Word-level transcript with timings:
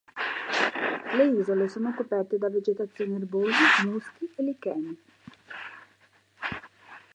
Le 1.15 1.25
isole 1.39 1.67
sono 1.69 1.93
coperte 1.93 2.39
da 2.39 2.49
vegetazione 2.49 3.17
erbosa, 3.17 3.53
muschi 3.85 4.27
e 4.35 4.41
licheni. 4.41 4.97